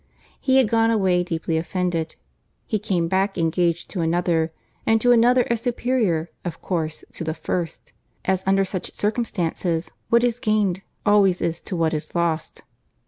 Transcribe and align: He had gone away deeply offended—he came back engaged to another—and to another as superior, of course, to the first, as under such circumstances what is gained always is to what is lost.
He 0.39 0.57
had 0.57 0.67
gone 0.67 0.89
away 0.89 1.23
deeply 1.23 1.57
offended—he 1.59 2.79
came 2.79 3.07
back 3.07 3.37
engaged 3.37 3.91
to 3.91 4.01
another—and 4.01 4.99
to 4.99 5.11
another 5.11 5.45
as 5.51 5.61
superior, 5.61 6.31
of 6.43 6.59
course, 6.59 7.03
to 7.11 7.23
the 7.23 7.35
first, 7.35 7.93
as 8.25 8.41
under 8.47 8.65
such 8.65 8.95
circumstances 8.95 9.91
what 10.09 10.23
is 10.23 10.39
gained 10.39 10.81
always 11.05 11.39
is 11.39 11.61
to 11.61 11.75
what 11.75 11.93
is 11.93 12.15
lost. 12.15 12.61